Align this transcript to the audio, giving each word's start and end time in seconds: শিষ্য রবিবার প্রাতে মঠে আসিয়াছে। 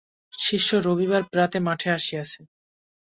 শিষ্য 0.39 0.69
রবিবার 0.85 1.23
প্রাতে 1.31 1.57
মঠে 1.59 1.89
আসিয়াছে। 1.91 2.39